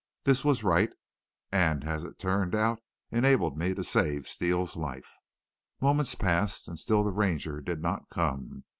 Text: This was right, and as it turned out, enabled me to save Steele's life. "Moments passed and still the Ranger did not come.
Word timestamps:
This 0.23 0.43
was 0.43 0.63
right, 0.63 0.91
and 1.51 1.83
as 1.83 2.03
it 2.03 2.17
turned 2.17 2.55
out, 2.55 2.79
enabled 3.11 3.55
me 3.55 3.75
to 3.75 3.83
save 3.83 4.27
Steele's 4.27 4.75
life. 4.75 5.13
"Moments 5.79 6.15
passed 6.15 6.67
and 6.67 6.79
still 6.79 7.03
the 7.03 7.11
Ranger 7.11 7.61
did 7.61 7.83
not 7.83 8.09
come. 8.09 8.63